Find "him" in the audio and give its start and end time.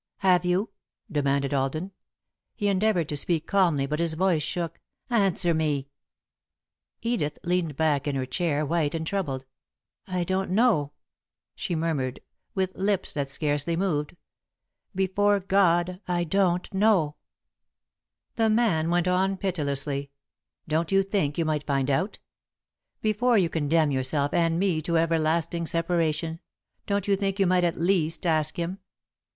28.57-28.79